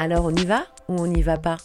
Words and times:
Alors 0.00 0.24
on 0.24 0.34
y 0.34 0.46
va 0.46 0.64
ou 0.88 0.98
on 0.98 1.06
n'y 1.06 1.20
va 1.20 1.36
pas? 1.36 1.58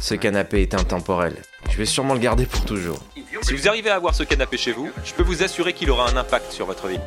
Ce 0.00 0.14
canapé 0.16 0.62
est 0.62 0.74
intemporel. 0.74 1.36
Je 1.70 1.76
vais 1.76 1.84
sûrement 1.84 2.14
le 2.14 2.18
garder 2.18 2.44
pour 2.44 2.64
toujours. 2.64 2.98
Si 3.42 3.54
vous 3.54 3.68
arrivez 3.68 3.88
à 3.88 3.94
avoir 3.94 4.16
ce 4.16 4.24
canapé 4.24 4.56
chez 4.56 4.72
vous, 4.72 4.90
je 5.04 5.14
peux 5.14 5.22
vous 5.22 5.44
assurer 5.44 5.74
qu'il 5.74 5.90
aura 5.90 6.10
un 6.10 6.16
impact 6.16 6.50
sur 6.50 6.66
votre 6.66 6.88
vie. 6.88 6.98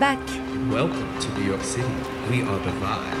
Back. 0.00 0.18
Welcome 0.70 1.06
to 1.20 1.38
New 1.38 1.46
York 1.46 1.62
City. 1.62 1.84
We 2.30 2.40
are 2.40 2.58
the 2.64 2.72
vibe. 2.80 3.20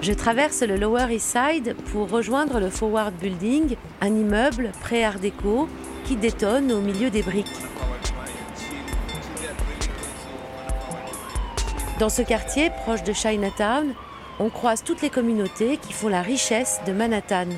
Je 0.00 0.12
traverse 0.12 0.62
le 0.62 0.76
Lower 0.76 1.12
East 1.12 1.36
Side 1.36 1.74
pour 1.90 2.08
rejoindre 2.08 2.60
le 2.60 2.70
Forward 2.70 3.12
Building, 3.20 3.74
un 4.00 4.14
immeuble 4.14 4.70
pré-art 4.80 5.18
déco 5.18 5.68
qui 6.04 6.14
détonne 6.14 6.70
au 6.70 6.80
milieu 6.80 7.10
des 7.10 7.22
briques. 7.22 7.50
Dans 11.98 12.08
ce 12.08 12.22
quartier, 12.22 12.70
proche 12.84 13.02
de 13.02 13.12
Chinatown, 13.12 13.92
on 14.38 14.50
croise 14.50 14.84
toutes 14.84 15.02
les 15.02 15.10
communautés 15.10 15.78
qui 15.78 15.94
font 15.94 16.08
la 16.08 16.22
richesse 16.22 16.80
de 16.86 16.92
Manhattan. 16.92 17.48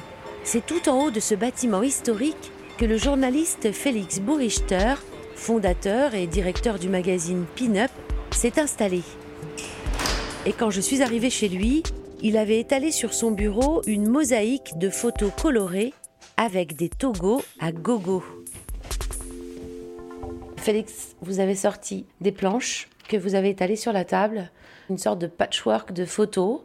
C'est 0.44 0.64
tout 0.64 0.88
en 0.88 0.98
haut 0.98 1.10
de 1.10 1.20
ce 1.20 1.34
bâtiment 1.34 1.82
historique 1.82 2.52
que 2.78 2.86
le 2.86 2.96
journaliste 2.96 3.70
Félix 3.72 4.18
Bourichter, 4.18 4.94
fondateur 5.38 6.14
et 6.14 6.26
directeur 6.26 6.78
du 6.78 6.88
magazine 6.88 7.46
Pin-Up, 7.56 7.90
s'est 8.32 8.60
installé. 8.60 9.02
Et 10.44 10.52
quand 10.52 10.70
je 10.70 10.80
suis 10.80 11.00
arrivée 11.00 11.30
chez 11.30 11.48
lui, 11.48 11.84
il 12.20 12.36
avait 12.36 12.58
étalé 12.58 12.90
sur 12.90 13.14
son 13.14 13.30
bureau 13.30 13.80
une 13.86 14.08
mosaïque 14.08 14.76
de 14.76 14.90
photos 14.90 15.30
colorées 15.40 15.94
avec 16.36 16.76
des 16.76 16.88
togos 16.88 17.42
à 17.60 17.70
gogo. 17.72 18.22
Félix, 20.56 21.14
vous 21.22 21.40
avez 21.40 21.54
sorti 21.54 22.04
des 22.20 22.32
planches 22.32 22.88
que 23.08 23.16
vous 23.16 23.34
avez 23.34 23.50
étalées 23.50 23.76
sur 23.76 23.92
la 23.92 24.04
table, 24.04 24.50
une 24.90 24.98
sorte 24.98 25.20
de 25.20 25.28
patchwork 25.28 25.92
de 25.92 26.04
photos, 26.04 26.60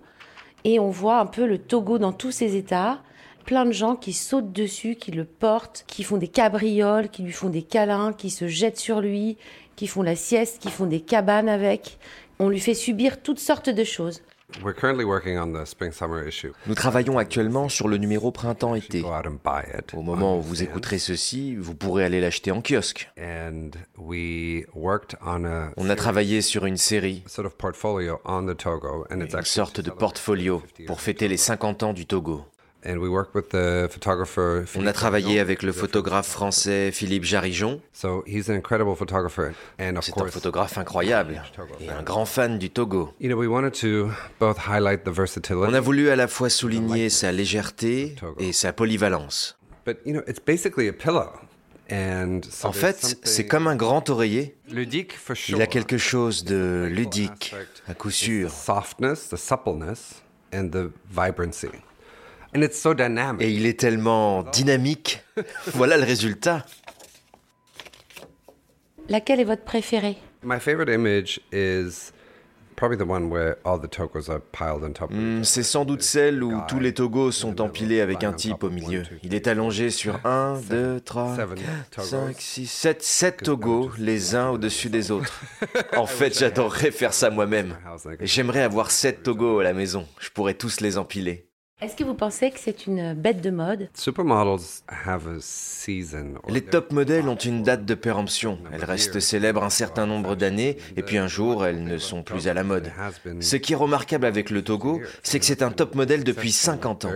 et 0.63 0.79
on 0.79 0.89
voit 0.89 1.19
un 1.19 1.27
peu 1.27 1.45
le 1.45 1.59
Togo 1.59 1.99
dans 1.99 2.11
tous 2.11 2.31
ses 2.31 2.55
états, 2.55 3.01
plein 3.43 3.65
de 3.65 3.71
gens 3.71 3.95
qui 3.95 4.13
sautent 4.13 4.51
dessus, 4.51 4.95
qui 4.95 5.11
le 5.11 5.25
portent, 5.25 5.83
qui 5.87 6.03
font 6.03 6.17
des 6.17 6.27
cabrioles, 6.27 7.09
qui 7.09 7.23
lui 7.23 7.31
font 7.31 7.49
des 7.49 7.63
câlins, 7.63 8.13
qui 8.13 8.29
se 8.29 8.47
jettent 8.47 8.79
sur 8.79 9.01
lui, 9.01 9.37
qui 9.75 9.87
font 9.87 10.01
la 10.01 10.15
sieste, 10.15 10.59
qui 10.59 10.69
font 10.69 10.85
des 10.85 11.01
cabanes 11.01 11.49
avec. 11.49 11.97
On 12.39 12.49
lui 12.49 12.59
fait 12.59 12.73
subir 12.73 13.21
toutes 13.21 13.39
sortes 13.39 13.69
de 13.69 13.83
choses. 13.83 14.21
We're 14.61 14.75
currently 14.75 15.03
working 15.03 15.37
on 15.39 15.53
the 15.53 15.65
spring 15.65 15.91
summer 15.91 16.27
issue. 16.27 16.51
Nous 16.67 16.75
travaillons 16.75 17.17
actuellement 17.17 17.69
sur 17.69 17.87
le 17.87 17.97
numéro 17.97 18.31
printemps-été. 18.31 19.01
Go 19.01 19.07
out 19.07 19.25
and 19.25 19.39
buy 19.43 19.63
it. 19.75 19.93
Au 19.95 20.01
moment 20.01 20.37
où 20.37 20.41
vous 20.41 20.61
écouterez 20.61 20.99
ceci, 20.99 21.55
vous 21.55 21.73
pourrez 21.73 22.03
aller 22.03 22.21
l'acheter 22.21 22.51
en 22.51 22.61
kiosque. 22.61 23.09
And 23.19 23.71
we 23.97 24.65
worked 24.75 25.17
on 25.25 25.45
a 25.45 25.71
On 25.77 25.89
a 25.89 25.95
travaillé 25.95 26.41
sur 26.41 26.65
une 26.65 26.77
série, 26.77 27.23
sort 27.25 27.45
of 27.45 27.55
portfolio 27.55 28.19
on 28.25 28.45
the 28.45 28.55
Togo, 28.55 29.05
and 29.09 29.21
it's 29.21 29.33
une 29.33 29.43
sorte 29.43 29.81
de 29.81 29.89
portfolio 29.89 30.61
pour 30.85 31.01
fêter 31.01 31.27
les 31.27 31.37
50 31.37 31.83
ans 31.83 31.93
du 31.93 32.05
Togo. 32.05 32.45
And 32.85 32.97
we 32.97 33.07
worked 33.07 33.33
with 33.33 33.49
the 33.49 33.87
photographer. 33.89 34.63
On 34.63 34.65
Philippe 34.65 34.87
a 34.89 34.93
travaillé 34.93 35.25
Jarrigon. 35.35 35.41
avec 35.41 35.63
le 35.63 35.71
photographe 35.71 36.27
français 36.27 36.91
Philippe 36.91 37.23
Jarijon. 37.23 37.79
So 37.93 38.23
he's 38.27 38.49
an 38.49 38.55
incredible 38.55 38.95
photographer, 38.97 39.53
and 39.79 39.95
of 39.95 40.03
C'est 40.03 40.11
un 40.11 40.15
course, 40.15 40.31
photographe 40.31 40.77
incroyable 40.77 41.41
et 41.79 41.89
un 41.89 42.03
grand 42.03 42.25
fan 42.25 42.59
du 42.59 42.69
Togo. 42.69 43.13
you 43.21 43.29
know, 43.29 43.37
we 43.37 43.47
wanted 43.47 43.71
to 43.79 44.09
both 44.39 44.57
highlight 44.67 45.05
the 45.05 45.11
versatility. 45.11 45.71
On 45.71 45.73
a 45.73 45.79
voulu 45.79 46.09
à 46.09 46.17
la 46.17 46.27
fois 46.27 46.49
souligner 46.49 47.09
sa 47.09 47.31
légèreté 47.31 48.15
et 48.39 48.51
sa 48.51 48.73
polyvalence. 48.73 49.57
But 49.85 49.97
you 50.05 50.13
know, 50.13 50.23
it's 50.27 50.41
basically 50.45 50.89
a 50.89 50.93
pillow. 50.93 51.29
And 51.89 52.41
so 52.49 52.67
En 52.67 52.71
fait, 52.73 53.17
c'est 53.23 53.45
comme 53.47 53.67
un 53.67 53.75
grand 53.77 54.09
oreiller. 54.09 54.55
ludique 54.69 55.13
for 55.17 55.35
sure. 55.37 55.57
Il 55.57 55.61
a 55.61 55.67
quelque 55.67 55.97
chose 55.97 56.43
de 56.43 56.87
ludique, 56.91 57.55
à 57.87 57.93
coup 57.93 58.09
sûr. 58.11 58.49
Et 62.55 63.51
il 63.51 63.65
est 63.65 63.79
tellement 63.79 64.43
dynamique. 64.43 65.21
Voilà 65.73 65.97
le 65.97 66.03
résultat. 66.03 66.65
Laquelle 69.09 69.39
est 69.39 69.45
votre 69.45 69.63
préférée? 69.63 70.17
My 70.43 70.59
favorite 70.59 70.89
image 70.89 71.39
is 71.51 72.11
probably 72.75 72.97
the 72.97 73.07
one 73.09 73.29
where 73.29 73.55
all 73.63 73.79
the 73.79 73.89
tokos 73.89 74.29
are 74.29 74.39
piled 74.51 74.83
on 74.83 74.91
top 74.93 75.09
of 75.11 75.15
each 75.15 75.21
Hmm, 75.21 75.35
other. 75.37 75.45
C'est 75.45 75.63
sans 75.63 75.85
doute 75.85 76.01
celle 76.01 76.43
où 76.43 76.61
tous 76.67 76.79
les 76.79 76.93
togos 76.93 77.31
sont 77.31 77.61
empilés 77.61 78.01
avec 78.01 78.23
un 78.23 78.33
type 78.33 78.63
au 78.63 78.69
milieu. 78.69 79.03
Il 79.23 79.33
est 79.33 79.47
allongé 79.47 79.89
sur 79.89 80.19
1, 80.25 80.59
2, 80.69 80.99
3, 81.01 81.35
Seven 81.35 81.55
4, 81.59 81.89
togos. 81.91 82.07
5, 82.07 82.35
6, 82.41 82.67
7, 82.67 83.03
7 83.03 83.43
togos, 83.43 83.91
les 83.97 84.35
uns 84.35 84.49
au-dessus 84.49 84.89
des 84.89 85.11
autres. 85.11 85.41
En 85.97 86.05
fait, 86.07 86.37
j'adorerais 86.37 86.91
faire 86.91 87.13
ça 87.13 87.29
moi-même. 87.29 87.75
Et 88.19 88.27
J'aimerais 88.27 88.61
avoir 88.63 88.91
7 88.91 89.23
togos 89.23 89.59
à 89.59 89.63
la 89.63 89.73
maison. 89.73 90.07
Je 90.19 90.29
pourrais 90.29 90.53
tous 90.53 90.81
les 90.81 90.97
empiler. 90.97 91.47
Est-ce 91.83 91.97
que 91.97 92.05
vous 92.05 92.13
pensez 92.13 92.49
que 92.49 92.61
c'est 92.61 92.87
une 92.87 93.13
bête 93.13 93.41
de 93.41 93.49
mode? 93.49 93.89
Supermodels 93.93 94.83
have 94.87 95.27
a 95.27 95.39
season. 95.41 96.35
or 96.41 96.49
Les 96.49 96.61
top 96.61 96.93
modèles 96.93 97.27
ont 97.27 97.35
une 97.35 97.61
date 97.61 97.83
de 97.83 97.93
péremption. 97.93 98.57
Elles 98.71 98.85
restent 98.85 99.19
célèbres 99.19 99.65
un 99.65 99.69
certain 99.69 100.05
nombre 100.05 100.37
d'années 100.37 100.77
et 100.95 101.01
puis 101.01 101.17
un 101.17 101.27
jour, 101.27 101.65
elles 101.65 101.83
ne 101.83 101.97
sont 101.97 102.23
plus 102.23 102.47
à 102.47 102.53
la 102.53 102.63
mode. 102.63 102.89
Ce 103.41 103.57
qui 103.57 103.73
est 103.73 103.75
remarquable 103.75 104.25
avec 104.25 104.49
le 104.49 104.61
Togo, 104.61 105.01
c'est 105.23 105.39
que 105.39 105.45
c'est 105.45 105.61
un 105.61 105.71
top 105.71 105.95
modèle 105.95 106.23
depuis 106.23 106.53
50 106.53 107.03
ans. 107.03 107.11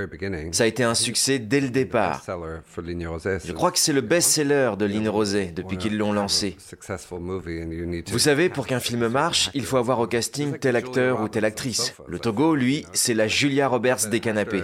Ça 0.52 0.66
a 0.66 0.68
été 0.68 0.84
un 0.84 0.96
succès 0.96 1.40
dès 1.40 1.62
le 1.62 1.70
départ. 1.70 2.26
Je 2.26 3.54
crois 3.54 3.72
que 3.72 3.80
c'est 3.80 3.94
le 3.94 4.02
best-seller 4.02 4.74
de 4.78 4.84
Line 4.84 5.08
Rosé 5.08 5.46
depuis 5.46 5.78
qu'ils 5.78 5.98
l'ont 5.98 6.12
lancé. 6.12 6.58
Vous 8.12 8.20
savez, 8.20 8.50
pour 8.50 8.68
qu'un 8.68 8.82
film 8.82 9.08
marche, 9.08 9.50
il 9.54 9.64
faut 9.64 9.78
avoir 9.78 10.00
au 10.02 10.08
casting 10.08 10.58
tel 10.58 10.76
acteur 10.76 11.22
ou 11.22 11.30
telle 11.30 11.46
actrice. 11.46 11.94
Le 12.06 12.20
Togo, 12.20 12.54
lui, 12.54 12.86
c'est 12.92 13.14
la 13.14 13.30
Julia 13.30 13.70
Roberts 13.70 14.10
des 14.10 14.20
canapés. 14.20 14.57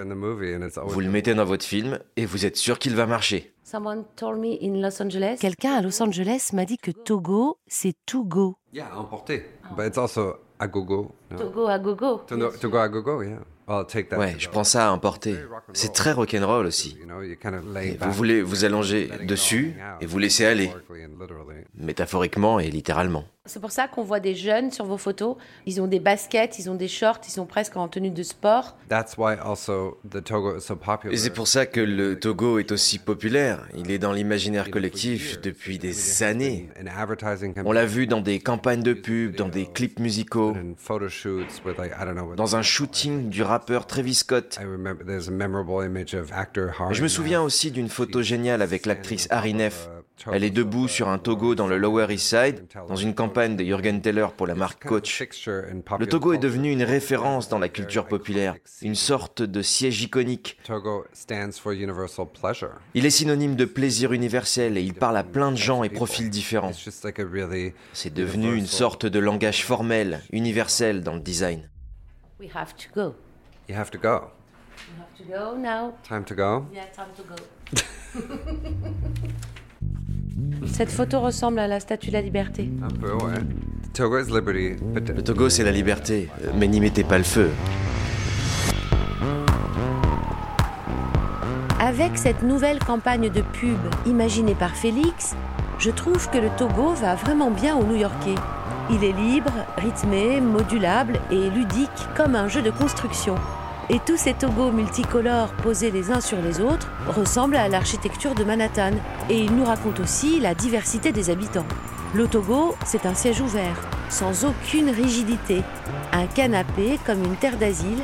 Vous 0.86 1.00
le 1.00 1.09
mettez 1.09 1.34
dans 1.36 1.46
votre 1.46 1.66
film 1.66 2.00
et 2.18 2.26
vous 2.26 2.46
êtes 2.46 2.58
sûr 2.58 2.80
qu'il 2.80 2.96
va 2.96 3.06
marcher. 3.06 3.54
Someone 3.64 4.04
told 4.16 4.40
me 4.40 4.58
in 4.62 4.81
Los 4.81 5.02
Angeles. 5.02 5.38
Quelqu'un 5.40 5.74
à 5.74 5.81
Los 5.81 6.02
Angeles 6.04 6.50
m'a 6.54 6.66
dit 6.66 6.78
que 6.78 6.92
Togo, 6.92 7.58
c'est 7.68 7.96
to 8.06 8.24
go. 8.24 8.56
yeah, 8.72 8.88
emporté. 8.96 9.46
But 9.76 9.88
it's 9.88 9.98
also 9.98 10.38
a 10.59 10.68
go-go. 10.68 11.12
no? 11.31 11.38
Togo 11.38 11.68
à 11.68 11.80
gogo. 11.80 12.22
To, 12.28 12.36
no, 12.38 12.52
to 12.52 12.70
go 12.70 12.78
a 12.78 12.88
go-go, 12.90 13.22
yeah. 13.24 13.40
I'll 13.68 13.86
take 13.86 14.09
that. 14.09 14.20
Ouais, 14.20 14.36
je 14.38 14.48
go. 14.48 14.52
prends 14.52 14.64
ça 14.66 14.90
à 14.90 14.92
emporter. 14.92 15.38
C'est 15.72 15.94
très 15.94 16.12
rock'n'roll 16.12 16.66
aussi. 16.66 16.98
You 17.00 17.06
know, 17.08 17.22
you 17.24 17.36
kind 17.42 17.56
of 17.56 17.64
lay 17.74 17.92
Et 17.92 17.92
back, 17.94 18.10
vous 18.10 18.14
voulez 18.14 18.42
vous 18.42 18.66
allonger 18.66 19.10
dessus 19.25 19.74
et 20.02 20.06
vous 20.06 20.20
laisser 20.20 20.46
aller, 20.46 20.68
metaphorically 20.68 21.06
and 21.06 21.20
literally. 21.20 21.64
métaphoriquement 21.75 22.60
et 22.60 22.70
littéralement. 22.70 23.24
C'est 23.46 23.59
pour 23.59 23.74
ça 23.74 23.90
qu'on 23.90 24.04
voit 24.04 24.22
des 24.22 24.36
jeunes 24.36 24.72
sur 24.72 24.86
vos 24.86 24.98
photos. 24.98 25.36
Ils 25.66 25.81
ont 25.81 25.88
des 25.88 26.00
baskets, 26.00 26.59
ils 26.59 26.70
ont 26.70 26.76
des 26.76 26.88
shorts, 26.88 27.20
ils 27.28 27.30
sont 27.30 27.46
presque 27.46 27.76
en 27.76 27.90
tenue 27.90 28.09
de 28.09 28.24
sport. 28.24 28.78
That's 28.88 29.18
why 29.18 29.36
also 29.38 29.98
the 30.09 30.24
Togo 30.24 30.56
is 30.56 30.62
so 30.62 30.78
popular. 30.78 31.14
Et 31.14 31.18
c'est 31.18 31.30
pour 31.30 31.50
ça 31.50 31.66
que 31.66 31.81
le 31.81 32.18
Togo 32.18 32.58
est 32.58 32.72
aussi 32.72 33.00
populaire. 33.00 33.68
Il 33.76 33.92
est 33.92 34.00
dans 34.00 34.14
l'imaginaire 34.14 34.72
collectif 34.72 35.42
depuis 35.42 35.78
des 35.78 36.24
années. 36.24 36.70
In 36.81 36.88
advertising 36.88 37.54
On 37.66 37.74
l'a 37.74 37.86
vu 37.86 38.08
dans 38.08 38.22
des 38.22 38.40
campagnes 38.40 38.81
de 38.81 38.94
pub, 38.94 39.36
dans 39.36 39.50
des 39.50 39.66
clips 39.66 40.00
musicaux, 40.00 40.56
dans 42.38 42.56
un 42.56 42.62
shooting 42.62 43.28
du 43.28 43.44
rappeur 43.44 43.88
Travis 43.88 44.16
Scott. 44.16 44.58
I 44.62 44.64
remember 44.64 45.04
there's 45.06 45.28
a 45.28 45.31
memorable 45.31 45.86
image 45.86 46.14
of 46.14 46.31
actor 46.31 46.70
Harvey 46.80 46.94
Je 46.94 47.04
me 47.04 47.10
souviens 47.10 47.42
aussi 47.42 47.72
d'une 47.72 47.90
photo 47.90 48.22
géniale 48.22 48.62
avec 48.62 48.86
l'actrice 48.86 49.28
Harry 49.30 49.54
Neff. 49.54 49.90
Elle 50.31 50.44
est 50.44 50.51
debout 50.51 50.88
sur 50.88 51.09
un 51.09 51.18
Togo 51.18 51.56
dans 51.56 51.68
le 51.68 51.77
Lower 51.77 52.07
East 52.13 52.27
Side, 52.27 52.65
dans 52.88 52.95
une 52.95 53.13
campagne 53.13 53.56
de 53.56 53.63
Jürgen 53.63 54.01
Teller 54.01 54.27
pour 54.38 54.48
la 54.48 54.56
marque 54.56 54.86
Coach. 54.86 55.21
Le 55.21 56.06
Togo 56.06 56.33
est 56.33 56.38
devenu 56.38 56.71
une 56.71 56.83
référence 56.83 57.50
dans 57.50 57.60
la 57.60 57.68
culture 57.69 58.07
populaire, 58.07 58.56
une 58.81 58.95
sorte 58.95 59.42
de 59.42 59.62
siège 59.62 60.01
iconique. 60.01 60.57
Togo 60.63 61.06
stands 61.13 61.60
for 61.60 61.74
universal 61.74 62.27
pleasure. 62.27 62.75
Il 62.94 63.06
est 63.06 63.10
synonyme 63.10 63.56
de 63.56 63.65
plaisir 63.65 64.13
universel 64.13 64.77
et 64.77 64.81
il 64.81 64.94
parle 64.94 65.18
à 65.18 65.24
plein 65.24 65.51
de 65.51 65.57
gens 65.57 65.83
et 65.83 65.89
profils 65.89 66.30
différents. 66.30 66.71
C'est 66.74 68.13
devenu 68.13 68.56
une 68.56 68.68
sorte 68.68 69.06
de 69.06 69.19
langage 69.19 69.65
formel, 69.65 70.21
universel 70.31 71.01
dans 71.01 71.15
le 71.15 71.21
design. 71.21 71.69
We 72.39 72.50
have 72.54 72.75
to 72.75 72.88
go. 72.94 73.15
you 73.69 73.75
have 73.75 73.89
to 73.92 73.98
go. 73.98 74.31
We 74.89 75.00
have 75.00 75.13
to 75.18 75.24
go 75.24 75.57
now. 75.57 75.94
Time 76.07 76.25
to 76.25 76.36
go? 76.36 76.65
Yeah, 76.74 76.86
time 76.94 77.13
to 77.15 77.24
go. 77.24 77.36
Cette 80.66 80.90
photo 80.90 81.19
ressemble 81.19 81.60
à 81.60 81.68
la 81.68 81.80
statue 81.80 82.07
de 82.07 82.13
la 82.13 82.22
liberté. 82.22 82.69
Un 82.84 82.90
peu, 82.90 83.13
ouais. 83.13 83.40
Togo 83.94 84.19
is 84.19 84.31
liberty, 84.31 84.81
but 84.81 85.10
Le 85.10 85.22
Togo, 85.22 85.50
c'est 85.50 85.63
la 85.63 85.72
liberté, 85.72 86.30
mais 86.56 86.68
n'y 86.68 86.80
mettez 86.80 87.04
pas 87.04 87.18
le 87.18 87.24
feu. 87.24 87.50
avec 91.84 92.18
cette 92.18 92.44
nouvelle 92.44 92.80
campagne 92.80 93.30
de 93.30 93.42
pub 93.42 93.78
imaginée 94.06 94.56
par 94.56 94.74
Félix, 94.74 95.36
je 95.80 95.92
trouve 95.92 96.30
que 96.30 96.38
le 96.38 96.50
Togo 96.57 96.94
va 96.94 97.16
vraiment 97.16 97.51
bien 97.51 97.75
aux 97.75 97.84
New-Yorkais. 97.84 98.36
Il 98.89 99.04
est 99.04 99.12
libre, 99.12 99.51
rythmé, 99.78 100.39
modulable 100.39 101.19
et 101.30 101.50
ludique 101.50 101.89
comme 102.16 102.36
un 102.36 102.48
jeu 102.48 102.62
de 102.62 102.72
construction. 102.72 103.36
Et 103.89 104.00
tous 104.00 104.16
ces 104.16 104.34
Togos 104.34 104.72
multicolores 104.72 105.51
posés 105.62 105.92
les 105.92 106.10
uns 106.10 106.22
sur 106.22 106.42
les 106.42 106.62
autres 106.62 106.89
ressemblent 107.10 107.57
à 107.57 107.68
l'architecture 107.68 108.34
de 108.34 108.46
Manhattan. 108.46 108.92
Et 109.30 109.40
il 109.40 109.56
nous 109.56 109.64
raconte 109.64 110.00
aussi 110.00 110.40
la 110.40 110.54
diversité 110.54 111.12
des 111.12 111.30
habitants. 111.30 111.66
Le 112.14 112.28
Togo, 112.28 112.75
c'est 112.86 113.06
un 113.06 113.16
siège 113.16 113.42
ouvert, 113.42 113.75
sans 114.10 114.46
aucune 114.46 114.90
rigidité. 114.90 115.64
Un 116.12 116.28
canapé 116.28 117.00
comme 117.06 117.24
une 117.24 117.36
terre 117.36 117.58
d'asile 117.58 118.04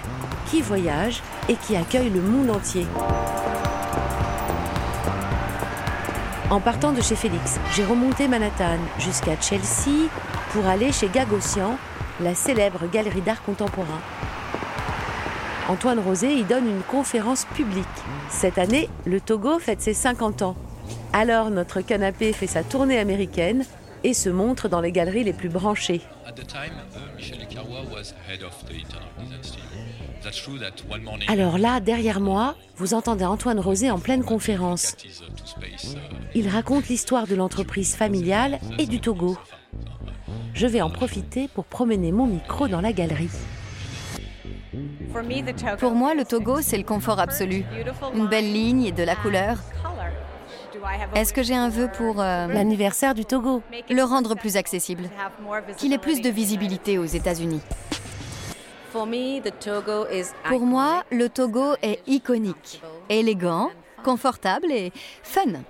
qui 0.50 0.62
voyage 0.62 1.22
et 1.48 1.56
qui 1.56 1.76
accueille 1.76 2.10
le 2.10 2.22
monde 2.22 2.50
entier. 2.50 2.88
En 6.50 6.60
partant 6.60 6.92
de 6.92 7.02
chez 7.02 7.16
Félix, 7.16 7.60
j'ai 7.76 7.86
remonté 7.86 8.28
Manhattan 8.28 8.80
jusqu'à 8.98 9.40
Chelsea 9.40 10.10
pour 10.52 10.66
aller 10.66 10.92
chez 10.92 11.08
Gagosian, 11.08 11.78
la 12.22 12.34
célèbre 12.34 12.88
galerie 12.92 13.22
d'art 13.22 13.44
contemporain. 13.44 14.00
Antoine 15.68 16.00
Rosé 16.00 16.34
y 16.34 16.44
donne 16.44 16.68
une 16.68 16.82
conférence 16.82 17.46
publique. 17.54 17.86
Cette 18.30 18.58
année, 18.58 18.90
le 19.06 19.22
Togo 19.22 19.60
fête 19.60 19.82
ses 19.82 19.94
50 19.94 20.42
ans. 20.42 20.56
Alors 21.14 21.50
notre 21.50 21.82
canapé 21.82 22.34
fait 22.34 22.48
sa 22.48 22.64
tournée 22.64 23.00
américaine 23.00 23.66
et 24.04 24.14
se 24.14 24.30
montre 24.30 24.70
dans 24.70 24.82
les 24.82 24.92
galeries 24.92 25.24
les 25.24 25.34
plus 25.34 25.50
branchées. 25.50 26.02
Alors 31.28 31.58
là, 31.58 31.80
derrière 31.80 32.20
moi, 32.20 32.56
vous 32.78 32.94
entendez 32.94 33.26
Antoine 33.26 33.60
Rosé 33.60 33.92
en 33.92 34.00
pleine 34.00 34.24
conférence. 34.24 34.96
Il 36.36 36.48
raconte 36.48 36.88
l'histoire 36.88 37.28
de 37.28 37.36
l'entreprise 37.36 37.96
familiale 37.96 38.60
et 38.78 38.86
du 38.86 39.00
Togo. 39.00 39.38
Je 40.54 40.68
vais 40.68 40.82
en 40.82 40.90
profiter 40.90 41.48
pour 41.48 41.66
promener 41.66 42.12
mon 42.12 42.28
micro 42.28 42.68
dans 42.68 42.82
la 42.82 42.94
galerie. 42.94 43.30
Pour 45.80 45.92
moi, 45.92 46.14
le 46.14 46.26
Togo, 46.26 46.62
c'est 46.62 46.78
le 46.78 46.84
confort 46.84 47.20
absolu. 47.20 47.64
Une 48.14 48.28
belle 48.28 48.52
ligne 48.52 48.84
et 48.84 48.92
de 48.92 49.04
la 49.04 49.16
couleur. 49.16 49.58
Est-ce 51.16 51.34
que 51.34 51.44
j'ai 51.44 51.56
un 51.56 51.70
vœu 51.70 51.90
pour 51.96 52.22
euh, 52.22 52.48
L'anniversaire 52.48 53.14
du 53.14 53.26
Togo. 53.26 53.62
le 53.90 54.04
rendre 54.04 54.36
plus 54.36 54.58
accessible 54.58 55.10
Qu'il 55.78 55.94
ait 55.94 55.98
plus 55.98 56.22
de 56.22 56.30
visibilité 56.30 56.98
aux 56.98 57.06
États-Unis? 57.06 57.62
Pour 58.92 59.06
moi, 60.66 61.04
le 61.12 61.28
Togo 61.30 61.76
est 61.84 62.00
iconique, 62.08 62.82
élégant, 63.10 63.70
confortable 64.04 64.72
et 64.72 64.92
fun. 65.22 65.62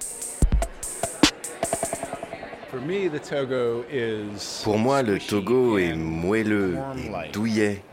Pour 4.63 4.77
moi, 4.77 5.01
le 5.01 5.19
Togo 5.19 5.77
est 5.77 5.95
moelleux 5.95 6.77
et 7.25 7.31
douillet. 7.31 7.83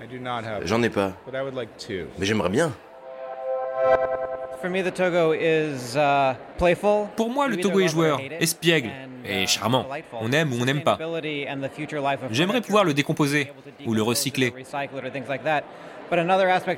J'en 0.65 0.83
ai 0.83 0.91
pas, 0.91 1.13
mais 2.19 2.27
j'aimerais 2.27 2.51
bien. 2.51 2.73
Pour 7.17 7.31
moi, 7.31 7.49
le 7.49 7.57
Togo 7.59 7.81
est 7.81 7.89
joueur, 7.89 8.21
espiègle 8.41 8.91
et 9.29 9.47
charmant. 9.47 9.87
On 10.21 10.33
aime 10.33 10.53
ou 10.53 10.57
on 10.61 10.65
n'aime 10.65 10.83
pas. 10.83 10.99
J'aimerais 12.31 12.61
pouvoir 12.61 12.85
le 12.85 12.95
décomposer 12.95 13.53
ou 13.85 13.95
le 13.95 14.03
recycler. 14.03 14.53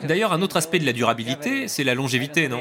D'ailleurs, 0.05 0.33
un 0.33 0.43
autre 0.43 0.57
aspect 0.57 0.79
de 0.79 0.87
la 0.87 0.93
durabilité, 0.93 1.69
c'est 1.69 1.85
la 1.85 1.95
longévité, 1.95 2.49
non 2.49 2.59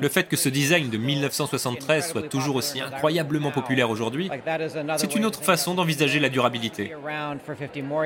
Le 0.00 0.08
fait 0.08 0.28
que 0.28 0.36
ce 0.36 0.48
design 0.48 0.90
de 0.90 0.98
1973 0.98 2.10
soit 2.10 2.28
toujours 2.28 2.56
aussi 2.56 2.80
incroyablement 2.80 3.50
populaire 3.50 3.88
aujourd'hui, 3.88 4.30
c'est 4.96 5.14
une 5.14 5.24
autre 5.24 5.42
façon 5.42 5.74
d'envisager 5.74 6.20
la 6.20 6.28
durabilité. 6.28 6.92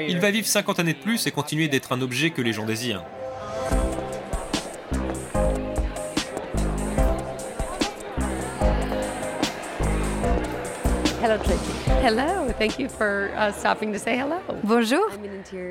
Il 0.09 0.19
va 0.19 0.31
vivre 0.31 0.47
50 0.47 0.79
années 0.79 0.93
de 0.93 0.99
plus 0.99 1.27
et 1.27 1.31
continuer 1.33 1.69
d'être 1.69 1.93
un 1.93 2.01
objet 2.01 2.31
que 2.31 2.43
les 2.43 2.53
gens 2.53 2.67
désirent. 2.67 3.03
Hello, 11.23 12.49
thank 12.59 12.79
you 12.79 12.89
for 12.89 13.31
uh, 13.37 13.51
stopping 13.51 13.91
to 13.93 13.99
say 13.99 14.17
hello. 14.19 14.37
Bonjour, 14.63 15.01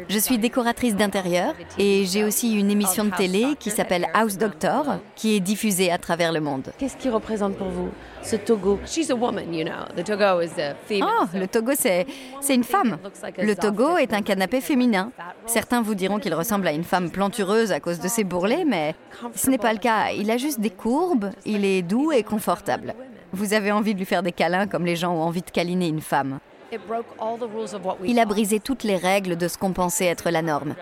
je 0.10 0.18
suis 0.18 0.38
décoratrice 0.40 0.96
d'intérieur 0.96 1.54
et 1.78 2.04
j'ai 2.06 2.24
aussi 2.24 2.60
une 2.60 2.72
émission 2.72 3.06
de 3.06 3.12
télé 3.12 3.56
qui 3.60 3.70
s'appelle 3.70 4.08
House 4.14 4.38
Doctor 4.38 4.98
qui 5.16 5.36
est 5.36 5.40
diffusée 5.40 5.92
à 5.92 5.98
travers 6.00 6.32
le 6.32 6.42
monde. 6.42 6.74
Qu'est-ce 6.80 6.98
qui 6.98 7.10
représente 7.10 7.56
pour 7.58 7.68
vous 7.68 7.90
ce 8.24 8.36
Togo? 8.36 8.80
She's 8.88 9.12
a 9.12 9.16
woman, 9.16 9.54
you 9.54 9.64
know. 9.64 9.86
The 9.96 10.04
Togo 10.04 10.42
is 10.42 10.60
a 10.60 10.74
female. 10.88 11.10
Oh, 11.22 11.26
le 11.38 11.48
Togo, 11.48 11.74
c'est 11.78 12.08
c'est 12.42 12.56
une 12.56 12.64
femme. 12.64 12.98
Le 13.38 13.56
Togo 13.56 13.98
est 13.98 14.14
un 14.14 14.24
canapé 14.24 14.62
féminin. 14.62 15.12
Certains 15.46 15.82
vous 15.82 15.96
diront 15.96 16.18
qu'il 16.20 16.34
ressemble 16.34 16.68
à 16.68 16.72
une 16.72 16.84
femme 16.84 17.12
plantureuse 17.12 17.72
à 17.72 17.80
cause 17.80 18.00
de 18.00 18.08
ses 18.08 18.24
bourrelets, 18.24 18.66
mais 18.66 18.96
ce 19.36 19.52
n'est 19.52 19.60
pas 19.60 19.74
le 19.74 19.80
cas. 19.80 20.12
Il 20.12 20.32
a 20.32 20.38
juste 20.38 20.60
des 20.60 20.72
courbes, 20.72 21.30
il 21.46 21.66
est 21.66 21.84
doux 21.84 22.12
et 22.12 22.24
confortable. 22.24 22.96
Vous 23.36 23.54
avez 23.54 23.74
envie 23.74 23.94
de 23.94 24.00
lui 24.00 24.06
faire 24.06 24.24
des 24.24 24.32
câlins 24.32 24.66
comme 24.66 24.86
les 24.86 24.96
gens 24.96 25.14
ont 25.14 25.22
envie 25.22 25.42
de 25.42 25.50
câliner 25.50 25.90
une 25.90 26.00
femme. 26.00 26.40
Il 28.04 28.20
a 28.20 28.26
brisé 28.26 28.60
toutes 28.60 28.84
les 28.84 28.96
règles 28.96 29.36
de 29.36 29.48
ce 29.48 29.58
qu'on 29.58 29.74
pensait 29.74 30.06
être 30.06 30.30
la 30.30 30.42
norme. 30.42 30.76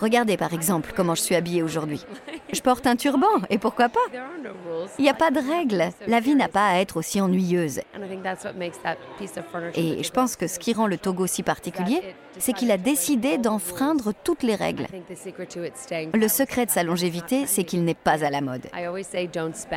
Regardez 0.00 0.36
par 0.36 0.52
exemple 0.52 0.92
comment 0.94 1.14
je 1.14 1.22
suis 1.22 1.34
habillée 1.34 1.62
aujourd'hui. 1.62 2.04
Je 2.52 2.60
porte 2.60 2.86
un 2.86 2.96
turban, 2.96 3.26
et 3.50 3.58
pourquoi 3.58 3.88
pas? 3.88 4.00
Il 4.98 5.02
n'y 5.02 5.08
a 5.08 5.14
pas 5.14 5.30
de 5.30 5.40
règles. 5.40 5.90
La 6.06 6.20
vie 6.20 6.34
n'a 6.34 6.48
pas 6.48 6.68
à 6.68 6.78
être 6.78 6.96
aussi 6.96 7.20
ennuyeuse. 7.20 7.80
Et 9.74 10.02
je 10.02 10.10
pense 10.10 10.36
que 10.36 10.46
ce 10.46 10.58
qui 10.58 10.72
rend 10.72 10.86
le 10.86 10.96
Togo 10.96 11.26
si 11.26 11.42
particulier, 11.42 12.00
c'est 12.38 12.52
qu'il 12.52 12.70
a 12.70 12.78
décidé 12.78 13.38
d'enfreindre 13.38 14.12
toutes 14.24 14.42
les 14.42 14.54
règles. 14.54 14.86
Le 16.14 16.28
secret 16.28 16.66
de 16.66 16.70
sa 16.70 16.82
longévité, 16.82 17.46
c'est 17.46 17.64
qu'il 17.64 17.84
n'est 17.84 17.94
pas 17.94 18.24
à 18.24 18.30
la 18.30 18.40
mode. 18.40 18.66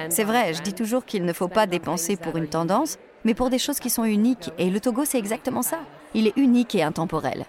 C'est 0.10 0.24
vrai, 0.24 0.54
je 0.54 0.62
dis 0.62 0.74
toujours 0.74 1.06
qu'il 1.06 1.26
ne 1.26 1.34
faut 1.34 1.48
pas 1.48 1.66
dépenser 1.66 2.18
pour 2.18 2.38
une 2.38 2.48
tendance, 2.48 2.98
mais 3.24 3.34
pour 3.34 3.50
des 3.50 3.60
choses 3.60 3.80
qui 3.80 3.90
sont 3.90 4.04
uniques. 4.04 4.52
Et 4.58 4.70
le 4.70 4.80
Togo, 4.80 5.06
c'est 5.06 5.20
exactement 5.20 5.62
ça. 5.62 5.80
Il 6.14 6.28
est 6.28 6.38
unique 6.38 6.76
et 6.76 6.84
intemporel. 6.84 7.46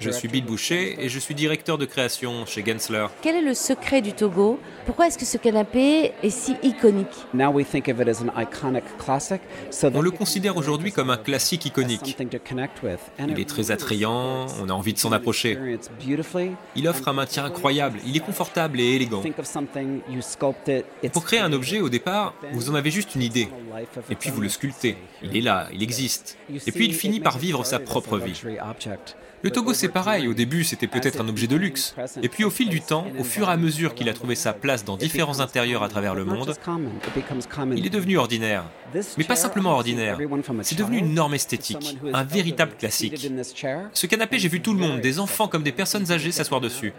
Je 0.00 0.10
suis 0.10 0.28
Bill 0.28 0.44
Boucher 0.44 0.96
et 1.00 1.08
je 1.08 1.18
suis 1.18 1.34
directeur 1.34 1.78
de 1.78 1.84
création 1.84 2.46
chez 2.46 2.64
Gensler. 2.64 3.06
Quel 3.20 3.34
est 3.34 3.42
le 3.42 3.54
secret 3.54 4.02
du 4.02 4.12
Togo? 4.12 4.60
Pourquoi 4.84 5.08
est-ce 5.08 5.18
que 5.18 5.24
ce 5.24 5.36
canapé 5.36 6.12
est 6.22 6.30
si 6.30 6.54
iconique? 6.62 7.26
On 7.34 7.52
le 10.00 10.10
considère 10.12 10.56
aujourd'hui 10.56 10.92
comme 10.92 11.10
un 11.10 11.16
classique 11.16 11.66
iconique. 11.66 12.16
Il 13.18 13.40
est 13.40 13.48
très 13.48 13.72
attrayant, 13.72 14.46
on 14.62 14.68
a 14.68 14.72
envie 14.72 14.92
de 14.92 14.98
s'en 14.98 15.10
approcher. 15.10 15.58
Il 16.76 16.88
offre 16.88 17.08
un 17.08 17.14
maintien 17.14 17.46
incroyable, 17.46 17.98
il 18.06 18.16
est 18.16 18.20
confortable 18.20 18.80
et 18.80 18.94
élégant. 18.94 19.24
Pour 21.12 21.24
créer 21.24 21.40
un 21.40 21.52
objet, 21.52 21.80
au 21.80 21.88
départ, 21.88 22.34
vous 22.52 22.70
en 22.70 22.76
avez 22.76 22.92
juste 22.92 23.16
une 23.16 23.22
idée. 23.22 23.48
Et 24.08 24.14
puis 24.14 24.30
vous 24.30 24.40
le 24.40 24.48
sculptez. 24.48 24.96
Il 25.22 25.36
est 25.36 25.40
là, 25.40 25.66
il 25.72 25.82
existe. 25.82 26.38
Et 26.48 26.70
puis 26.70 26.86
il 26.86 26.94
finit 26.94 27.18
par 27.18 27.38
vivre 27.38 27.66
sa 27.66 27.80
propre 27.80 28.18
vie. 28.18 28.34
Le 29.42 29.50
Togo, 29.50 29.74
c'est 29.74 29.88
pareil. 29.88 30.26
Au 30.28 30.34
début, 30.34 30.64
c'était 30.64 30.86
peut-être 30.86 31.20
un 31.20 31.28
objet 31.28 31.46
de 31.46 31.56
luxe. 31.56 31.94
Et 32.22 32.28
puis, 32.28 32.44
au 32.44 32.50
fil 32.50 32.68
du 32.68 32.80
temps, 32.80 33.06
au 33.18 33.24
fur 33.24 33.48
et 33.48 33.52
à 33.52 33.56
mesure 33.56 33.94
qu'il 33.94 34.08
a 34.08 34.12
trouvé 34.14 34.34
sa 34.34 34.52
place 34.52 34.84
dans 34.84 34.96
différents 34.96 35.40
intérieurs 35.40 35.82
à 35.82 35.88
travers 35.88 36.14
le 36.14 36.24
monde, 36.24 36.54
il 37.76 37.86
est 37.86 37.90
devenu 37.90 38.18
ordinaire. 38.18 38.64
Mais 39.18 39.24
pas 39.24 39.36
simplement 39.36 39.72
ordinaire. 39.72 40.18
C'est 40.62 40.78
devenu 40.78 40.98
une 40.98 41.14
norme 41.14 41.34
esthétique, 41.34 41.98
un 42.12 42.24
véritable 42.24 42.72
classique. 42.78 43.30
Ce 43.92 44.06
canapé, 44.06 44.38
j'ai 44.38 44.48
vu 44.48 44.60
tout 44.60 44.72
le 44.72 44.80
monde, 44.80 45.00
des 45.00 45.18
enfants 45.20 45.48
comme 45.48 45.62
des 45.62 45.72
personnes 45.72 46.10
âgées, 46.10 46.32
s'asseoir 46.32 46.60
dessus. 46.60 46.92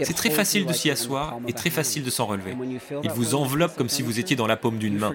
C'est 0.00 0.14
très 0.14 0.30
facile 0.30 0.66
de 0.66 0.72
s'y 0.72 0.90
asseoir 0.90 1.38
et 1.48 1.52
très 1.52 1.70
facile 1.70 2.04
de 2.04 2.10
s'en 2.10 2.26
relever. 2.26 2.56
Il 3.02 3.10
vous 3.10 3.34
enveloppe 3.34 3.76
comme 3.76 3.88
si 3.88 4.02
vous 4.02 4.20
étiez 4.20 4.36
dans 4.36 4.46
la 4.46 4.56
paume 4.56 4.78
d'une 4.78 4.98
main. 4.98 5.14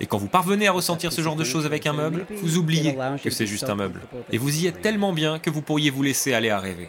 Et 0.00 0.06
quand 0.06 0.18
vous 0.18 0.28
parvenez 0.28 0.68
à 0.68 0.72
ressentir 0.72 1.12
ce 1.12 1.20
genre 1.20 1.36
de 1.36 1.44
choses 1.44 1.66
avec 1.66 1.86
un 1.86 1.92
meuble, 1.92 2.26
vous 2.42 2.56
oubliez 2.56 2.96
que 3.22 3.30
c'est 3.30 3.46
juste 3.46 3.68
un 3.68 3.74
meuble. 3.74 4.00
Et 4.30 4.38
vous 4.38 4.62
y 4.62 4.66
êtes 4.66 4.80
tellement 4.80 5.12
bien 5.12 5.38
que 5.38 5.50
vous 5.50 5.62
pourriez 5.62 5.90
vous 5.90 6.02
laisser 6.02 6.34
aller 6.34 6.50
à 6.50 6.58
rêver. 6.58 6.88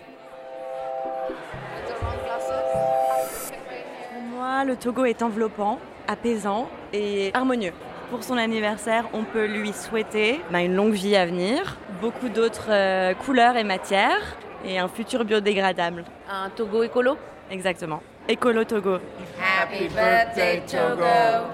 Pour 4.14 4.22
moi, 4.38 4.64
le 4.66 4.76
Togo 4.76 5.06
est 5.06 5.22
enveloppant, 5.22 5.80
apaisant 6.08 6.70
et 6.94 7.32
harmonieux. 7.34 7.74
Pour 8.10 8.24
son 8.24 8.38
anniversaire, 8.38 9.06
on 9.12 9.24
peut 9.26 9.46
lui 9.46 9.74
souhaiter 9.74 10.40
bah, 10.50 10.62
une 10.62 10.76
longue 10.76 10.94
vie 10.94 11.18
à 11.18 11.26
venir, 11.26 11.78
beaucoup 12.00 12.30
d'autres 12.30 12.70
euh, 12.70 13.14
couleurs 13.14 13.58
et 13.58 13.66
matières, 13.66 14.38
et 14.66 14.80
un 14.80 14.88
futur 14.88 15.26
biodégradable. 15.26 16.04
Un 16.30 16.50
Togo 16.50 16.84
écolo 16.84 17.18
Exactement. 17.50 18.02
Écolo 18.28 18.66
Togo. 18.66 18.96
Happy 19.40 19.88
birthday, 19.88 20.62
Togo 20.68 21.48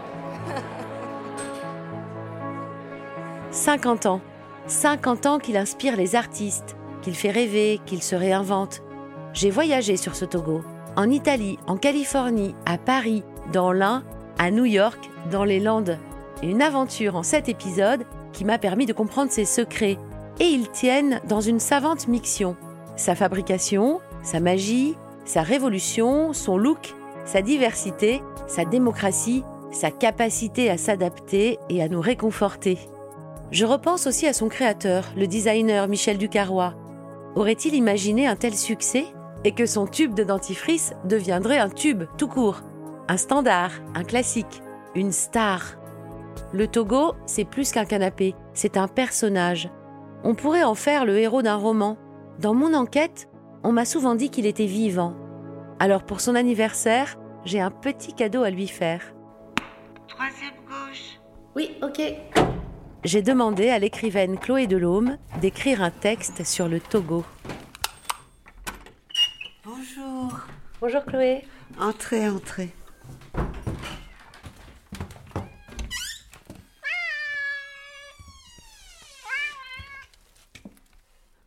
50 3.51 4.05
ans. 4.07 4.21
50 4.67 5.25
ans 5.25 5.39
qu'il 5.39 5.57
inspire 5.57 5.95
les 5.95 6.15
artistes, 6.15 6.75
qu'il 7.01 7.15
fait 7.15 7.31
rêver, 7.31 7.79
qu'il 7.85 8.01
se 8.01 8.15
réinvente. 8.15 8.81
J'ai 9.33 9.49
voyagé 9.51 9.97
sur 9.97 10.15
ce 10.15 10.25
Togo, 10.25 10.63
en 10.95 11.09
Italie, 11.09 11.59
en 11.67 11.77
Californie, 11.77 12.55
à 12.65 12.77
Paris, 12.77 13.23
dans 13.51 13.71
l'Ain, 13.71 14.03
à 14.39 14.51
New 14.51 14.65
York, 14.65 15.09
dans 15.31 15.43
les 15.43 15.59
Landes. 15.59 15.97
Une 16.41 16.61
aventure 16.61 17.15
en 17.15 17.23
sept 17.23 17.49
épisodes 17.49 18.03
qui 18.31 18.45
m'a 18.45 18.57
permis 18.57 18.85
de 18.85 18.93
comprendre 18.93 19.31
ses 19.31 19.45
secrets. 19.45 19.97
Et 20.39 20.45
ils 20.45 20.69
tiennent 20.69 21.21
dans 21.27 21.41
une 21.41 21.59
savante 21.59 22.07
mixion. 22.07 22.55
Sa 22.95 23.15
fabrication, 23.15 23.99
sa 24.21 24.39
magie, 24.39 24.95
sa 25.25 25.41
révolution, 25.41 26.33
son 26.33 26.57
look, 26.57 26.93
sa 27.25 27.41
diversité, 27.41 28.21
sa 28.47 28.65
démocratie, 28.65 29.43
sa 29.71 29.89
capacité 29.89 30.69
à 30.69 30.77
s'adapter 30.77 31.57
et 31.69 31.81
à 31.81 31.89
nous 31.89 32.01
réconforter. 32.01 32.77
Je 33.51 33.65
repense 33.65 34.07
aussi 34.07 34.27
à 34.27 34.33
son 34.33 34.47
créateur, 34.47 35.05
le 35.15 35.27
designer 35.27 35.87
Michel 35.87 36.17
Ducarrois. 36.17 36.75
Aurait-il 37.35 37.73
imaginé 37.73 38.27
un 38.27 38.35
tel 38.35 38.55
succès 38.55 39.05
et 39.43 39.53
que 39.53 39.65
son 39.65 39.87
tube 39.87 40.13
de 40.13 40.23
dentifrice 40.23 40.93
deviendrait 41.05 41.57
un 41.57 41.69
tube 41.69 42.03
tout 42.17 42.27
court, 42.27 42.61
un 43.07 43.17
standard, 43.17 43.71
un 43.95 44.03
classique, 44.03 44.61
une 44.95 45.11
star? 45.11 45.77
Le 46.51 46.67
Togo, 46.67 47.13
c'est 47.25 47.45
plus 47.45 47.71
qu'un 47.71 47.85
canapé, 47.85 48.35
c'est 48.53 48.77
un 48.77 48.87
personnage. 48.87 49.69
On 50.23 50.35
pourrait 50.35 50.63
en 50.63 50.75
faire 50.75 51.05
le 51.05 51.17
héros 51.17 51.41
d'un 51.41 51.55
roman. 51.55 51.97
Dans 52.39 52.53
mon 52.53 52.73
enquête, 52.73 53.29
on 53.63 53.71
m'a 53.71 53.85
souvent 53.85 54.15
dit 54.15 54.29
qu'il 54.29 54.45
était 54.45 54.65
vivant. 54.65 55.13
Alors 55.79 56.03
pour 56.03 56.19
son 56.19 56.35
anniversaire, 56.35 57.17
j'ai 57.45 57.59
un 57.59 57.71
petit 57.71 58.13
cadeau 58.13 58.43
à 58.43 58.49
lui 58.49 58.67
faire. 58.67 59.13
Troisième 60.07 60.55
gauche. 60.67 61.19
Oui, 61.55 61.77
ok. 61.81 62.01
J'ai 63.03 63.21
demandé 63.21 63.69
à 63.69 63.79
l'écrivaine 63.79 64.37
Chloé 64.37 64.65
Delhomme 64.65 65.17
d'écrire 65.41 65.83
un 65.83 65.91
texte 65.91 66.43
sur 66.45 66.67
le 66.67 66.79
Togo. 66.79 67.23
Bonjour. 69.65 70.39
Bonjour 70.81 71.05
Chloé. 71.05 71.43
Entrez, 71.79 72.29
entrez. 72.29 72.69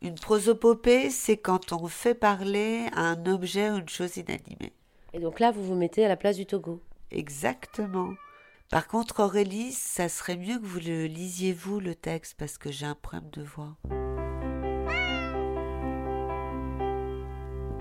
Une 0.06 0.14
prosopopée, 0.14 1.10
c'est 1.10 1.36
quand 1.36 1.72
on 1.72 1.88
fait 1.88 2.14
parler 2.14 2.86
un 2.94 3.26
objet 3.26 3.72
ou 3.72 3.78
une 3.78 3.88
chose 3.88 4.16
inanimée. 4.16 4.72
Et 5.12 5.18
donc 5.18 5.40
là, 5.40 5.50
vous 5.50 5.64
vous 5.64 5.75
mettez 5.75 6.04
à 6.04 6.08
la 6.08 6.14
place 6.14 6.36
du 6.36 6.46
Togo. 6.46 6.80
Exactement. 7.10 8.14
Par 8.70 8.86
contre, 8.86 9.25
Aurélie, 9.25 9.72
ça 9.72 10.08
serait 10.08 10.36
mieux 10.36 10.60
que 10.60 10.64
vous 10.64 10.78
le 10.78 11.06
lisiez 11.06 11.52
vous, 11.52 11.80
le 11.80 11.96
texte, 11.96 12.36
parce 12.38 12.56
que 12.56 12.70
j'ai 12.70 12.86
un 12.86 12.94
problème 12.94 13.28
de 13.32 13.42
voix. 13.42 13.75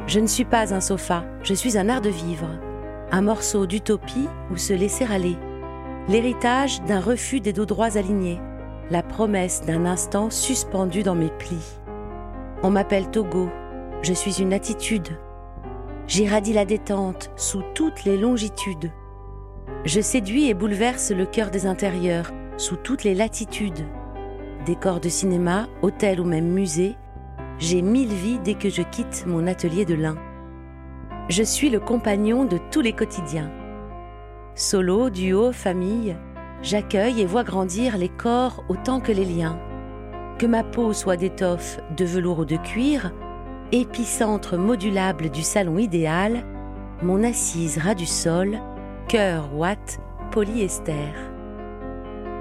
Je 0.08 0.20
ne 0.20 0.28
suis 0.28 0.46
pas 0.46 0.74
un 0.74 0.82
sofa, 0.82 1.26
je 1.44 1.54
suis 1.54 1.78
un 1.78 1.90
art 1.90 2.02
de 2.02 2.10
vivre, 2.10 2.50
un 3.12 3.22
morceau 3.22 3.68
d'utopie 3.68 4.28
où 4.50 4.58
se 4.58 4.74
laisser 4.74 5.06
aller, 5.06 5.38
l'héritage 6.08 6.82
d'un 6.86 7.02
refus 7.02 7.40
des 7.40 7.54
dos 7.54 7.68
droits 7.68 7.98
alignés, 7.98 8.40
la 8.90 9.04
promesse 9.04 9.62
d'un 9.62 9.86
instant 9.86 10.32
suspendu 10.32 11.04
dans 11.04 11.16
mes 11.16 11.30
plis. 11.38 11.80
On 12.66 12.72
m'appelle 12.72 13.12
Togo, 13.12 13.48
je 14.02 14.12
suis 14.12 14.42
une 14.42 14.52
attitude. 14.52 15.20
J'irradie 16.08 16.52
la 16.52 16.66
détente 16.66 17.30
sous 17.36 17.62
toutes 17.76 18.06
les 18.06 18.18
longitudes. 18.18 18.92
Je 19.84 20.02
séduis 20.02 20.50
et 20.50 20.56
bouleverse 20.56 21.12
le 21.12 21.28
cœur 21.28 21.52
des 21.52 21.68
intérieurs 21.68 22.32
sous 22.58 22.76
toutes 22.76 23.04
les 23.04 23.14
latitudes. 23.14 23.86
Décor 24.66 25.00
de 25.00 25.10
cinéma, 25.10 25.68
hôtel 25.84 26.20
ou 26.20 26.24
même 26.24 26.48
musée, 26.48 26.96
j'ai 27.60 27.84
mille 27.84 28.12
vies 28.12 28.40
dès 28.44 28.56
que 28.56 28.70
je 28.70 28.82
quitte 28.82 29.26
mon 29.28 29.46
atelier 29.46 29.86
de 29.86 29.94
lin. 29.94 30.16
Je 31.30 31.44
suis 31.44 31.70
le 31.70 31.80
compagnon 31.80 32.46
de 32.46 32.58
tous 32.72 32.82
les 32.82 32.94
quotidiens. 32.94 33.52
Solo, 34.56 35.12
duo, 35.12 35.52
famille, 35.52 36.18
j'accueille 36.64 37.22
et 37.22 37.28
vois 37.28 37.44
grandir 37.44 37.96
les 37.96 38.10
corps 38.10 38.64
autant 38.70 39.02
que 39.02 39.12
les 39.12 39.26
liens. 39.26 39.60
Que 40.38 40.46
ma 40.46 40.64
peau 40.64 40.92
soit 40.92 41.16
d'étoffe, 41.16 41.80
de 41.96 42.04
velours 42.04 42.40
ou 42.40 42.46
de 42.46 42.58
cuir, 42.58 43.14
épicentre 43.72 44.58
modulable 44.58 45.30
du 45.30 45.42
salon 45.42 45.78
idéal, 45.78 46.44
mon 47.02 47.24
assise 47.24 47.78
ras 47.78 47.96
du 47.96 48.06
sol, 48.06 48.60
cœur 49.08 49.50
watt, 49.56 50.00
polyester. 50.32 51.14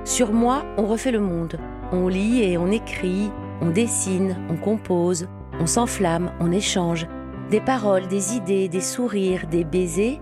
Sur 0.05 0.33
moi, 0.33 0.65
on 0.77 0.87
refait 0.87 1.13
le 1.13 1.21
monde. 1.21 1.57
On 1.93 2.09
lit 2.09 2.43
et 2.43 2.59
on 2.59 2.71
écrit, 2.73 3.31
on 3.61 3.71
dessine, 3.71 4.37
on 4.51 4.57
compose, 4.57 5.29
on 5.61 5.67
s'enflamme, 5.67 6.33
on 6.41 6.51
échange. 6.51 7.07
Des 7.51 7.61
paroles, 7.61 8.09
des 8.09 8.35
idées, 8.35 8.69
des 8.69 8.81
sourires, 8.81 9.47
des 9.47 9.63
baisers, 9.63 10.21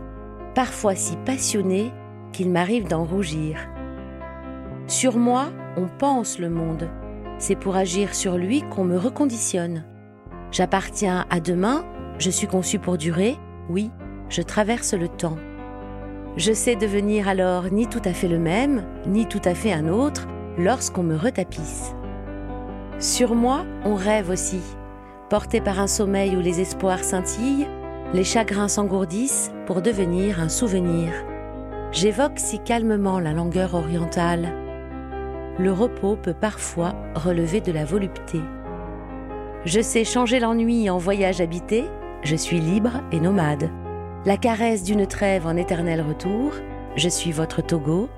parfois 0.55 0.95
si 0.95 1.17
passionnés 1.25 1.91
qu'il 2.33 2.50
m'arrive 2.50 2.87
d'en 2.87 3.05
rougir. 3.05 3.57
Sur 4.87 5.17
moi, 5.17 5.47
on 5.76 5.87
pense 5.87 6.38
le 6.38 6.50
monde. 6.50 6.91
C'est 7.42 7.56
pour 7.56 7.75
agir 7.75 8.14
sur 8.14 8.38
lui 8.38 8.62
qu'on 8.70 8.84
me 8.84 8.96
reconditionne. 8.96 9.82
J'appartiens 10.52 11.26
à 11.28 11.40
demain, 11.40 11.84
je 12.20 12.30
suis 12.30 12.46
conçu 12.46 12.78
pour 12.78 12.96
durer, 12.96 13.37
oui, 13.68 13.90
je 14.28 14.42
traverse 14.42 14.94
le 14.94 15.08
temps. 15.08 15.38
Je 16.37 16.52
sais 16.52 16.76
devenir 16.76 17.26
alors 17.26 17.64
ni 17.72 17.88
tout 17.88 18.00
à 18.04 18.12
fait 18.12 18.28
le 18.28 18.38
même, 18.38 18.84
ni 19.08 19.26
tout 19.26 19.40
à 19.44 19.56
fait 19.56 19.72
un 19.72 19.88
autre, 19.88 20.28
lorsqu'on 20.56 21.02
me 21.02 21.16
retapisse. 21.16 21.96
Sur 23.00 23.34
moi, 23.34 23.64
on 23.84 23.96
rêve 23.96 24.30
aussi. 24.30 24.61
Porté 25.28 25.61
par 25.61 25.80
un 25.80 25.88
sommeil 25.88 26.37
où 26.37 26.40
les 26.40 26.61
espoirs 26.61 27.02
scintillent, 27.02 27.66
les 28.14 28.22
chagrins 28.22 28.68
s'engourdissent 28.68 29.50
pour 29.66 29.82
devenir 29.82 30.38
un 30.38 30.49
souvenir. 30.49 31.11
J'évoque 31.90 32.38
si 32.38 32.61
calmement 32.61 33.18
la 33.18 33.32
langueur 33.32 33.75
orientale. 33.75 34.62
Le 35.59 35.71
repos 35.71 36.16
peut 36.16 36.35
parfois 36.35 36.94
relever 37.14 37.61
de 37.61 37.73
la 37.73 37.85
volupté. 37.85 38.40
Je 39.64 39.80
sais 39.80 40.04
changer 40.04 40.40
l'ennui 40.40 40.88
en 40.88 40.99
voyage 40.99 41.40
habité, 41.40 41.85
je 42.23 42.37
suis 42.37 42.59
libre 42.59 43.02
et 43.12 43.21
nomade. 43.21 43.71
La 44.25 44.37
caresse 44.37 44.82
d'une 44.82 45.06
trêve 45.06 45.47
en 45.47 45.56
éternel 45.56 46.00
retour, 46.00 46.52
je 46.97 47.09
suis 47.09 47.32
votre 47.32 47.61
Togo, 47.61 48.09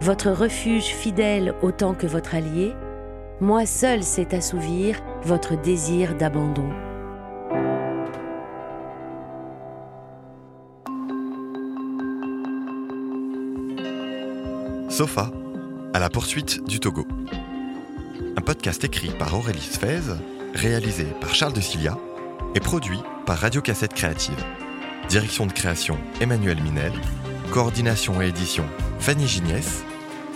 votre 0.00 0.30
refuge 0.30 0.84
fidèle 0.84 1.54
autant 1.62 1.94
que 1.94 2.06
votre 2.06 2.34
allié, 2.34 2.72
moi 3.40 3.66
seul 3.66 4.02
sais 4.02 4.34
assouvir 4.34 5.00
votre 5.22 5.60
désir 5.60 6.14
d'abandon. 6.14 6.68
Sofa, 14.88 15.30
à 15.96 15.98
la 15.98 16.10
poursuite 16.10 16.62
du 16.68 16.78
Togo. 16.78 17.08
Un 18.36 18.42
podcast 18.42 18.84
écrit 18.84 19.08
par 19.18 19.32
Aurélie 19.32 19.62
Sfez, 19.62 20.02
réalisé 20.52 21.06
par 21.22 21.34
Charles 21.34 21.54
de 21.54 21.60
Cilia 21.62 21.96
et 22.54 22.60
produit 22.60 22.98
par 23.24 23.38
Radio 23.38 23.62
Cassette 23.62 23.94
Créative. 23.94 24.36
Direction 25.08 25.46
de 25.46 25.52
création 25.52 25.96
Emmanuel 26.20 26.62
Minel, 26.62 26.92
coordination 27.50 28.20
et 28.20 28.28
édition 28.28 28.66
Fanny 28.98 29.26
Gignès, 29.26 29.84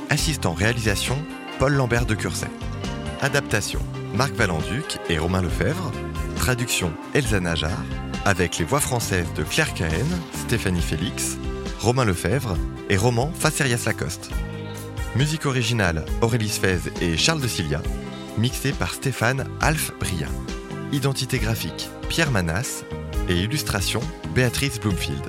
assistant 0.09 0.55
réalisation 0.55 1.19
Paul 1.59 1.75
Lambert 1.75 2.07
de 2.07 2.15
Curset. 2.15 2.49
Adaptation 3.21 3.81
Marc 4.15 4.33
Valenduc 4.33 4.97
et 5.11 5.19
Romain 5.19 5.43
Lefebvre. 5.43 5.93
Traduction 6.37 6.91
Elsa 7.13 7.39
Najar, 7.39 7.85
avec 8.25 8.57
les 8.57 8.65
voix 8.65 8.81
françaises 8.81 9.29
de 9.37 9.43
Claire 9.43 9.75
Cahen, 9.75 10.09
Stéphanie 10.33 10.81
Félix, 10.81 11.37
Romain 11.81 12.07
Lefebvre 12.07 12.57
et 12.89 12.97
Roman 12.97 13.31
Facerias 13.39 13.83
Lacoste. 13.85 14.31
Musique 15.17 15.47
originale 15.47 16.05
Aurélie 16.21 16.49
Sfez 16.49 16.79
et 17.01 17.17
Charles 17.17 17.41
de 17.41 17.49
Cilia, 17.49 17.83
mixée 18.39 18.73
par 18.73 18.95
Stéphane 18.95 19.45
Alf 19.61 19.93
Bria. 19.99 20.29
Identité 20.93 21.39
graphique 21.39 21.89
Pierre 22.09 22.31
Manas 22.31 22.85
et 23.29 23.35
illustration 23.35 24.01
Béatrice 24.35 24.79
Bloomfield. 24.79 25.25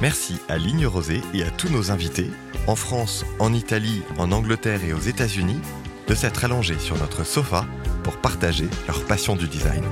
Merci 0.00 0.40
à 0.48 0.58
Ligne 0.58 0.86
Rosée 0.86 1.20
et 1.34 1.44
à 1.44 1.50
tous 1.50 1.68
nos 1.68 1.92
invités, 1.92 2.30
en 2.66 2.74
France, 2.74 3.24
en 3.38 3.52
Italie, 3.52 4.02
en 4.18 4.32
Angleterre 4.32 4.84
et 4.84 4.92
aux 4.92 4.98
États-Unis, 4.98 5.60
de 6.08 6.14
s'être 6.16 6.44
allongés 6.44 6.78
sur 6.80 6.98
notre 6.98 7.24
sofa 7.24 7.64
pour 8.02 8.16
partager 8.16 8.66
leur 8.88 9.04
passion 9.04 9.36
du 9.36 9.46
design. 9.46 9.84